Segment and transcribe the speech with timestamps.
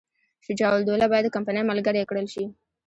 [0.45, 2.45] شجاع الدوله باید د کمپنۍ ملګری کړل شي.